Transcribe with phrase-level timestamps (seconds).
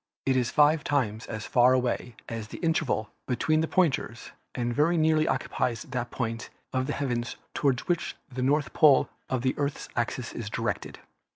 [0.25, 4.97] It is five times as far away as the interval between the pointers and very
[4.97, 9.89] nearly occupies that point of the heavens toward which the north pole of the Earth's
[9.95, 10.97] axis is directed.